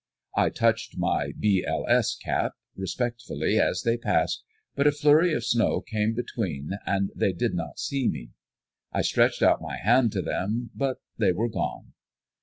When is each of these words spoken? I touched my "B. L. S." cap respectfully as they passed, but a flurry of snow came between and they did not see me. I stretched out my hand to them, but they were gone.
I 0.35 0.49
touched 0.49 0.97
my 0.97 1.31
"B. 1.39 1.63
L. 1.63 1.85
S." 1.87 2.15
cap 2.15 2.53
respectfully 2.75 3.59
as 3.59 3.83
they 3.83 3.97
passed, 3.97 4.43
but 4.73 4.87
a 4.87 4.91
flurry 4.91 5.31
of 5.31 5.45
snow 5.45 5.79
came 5.79 6.15
between 6.15 6.71
and 6.87 7.11
they 7.15 7.33
did 7.33 7.53
not 7.53 7.77
see 7.77 8.07
me. 8.07 8.31
I 8.91 9.03
stretched 9.03 9.43
out 9.43 9.61
my 9.61 9.77
hand 9.77 10.11
to 10.13 10.23
them, 10.23 10.71
but 10.73 11.01
they 11.19 11.31
were 11.31 11.49
gone. 11.49 11.93